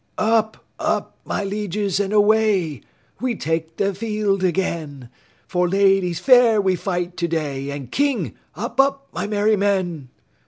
Up, 0.17 0.65
up, 0.79 1.17
my 1.25 1.43
lieges 1.43 1.99
and 1.99 2.11
away! 2.11 2.81
We 3.19 3.35
take 3.35 3.75
the 3.77 3.93
field 3.93 4.43
again 4.43 5.11
For 5.47 5.69
Ladies 5.69 6.19
fair 6.19 6.59
we 6.59 6.75
fight 6.75 7.15
today 7.15 7.69
And 7.69 7.91
KING! 7.91 8.33
Up, 8.55 8.79
up, 8.79 9.09
my 9.13 9.27
merry 9.27 9.55
men! 9.57 10.09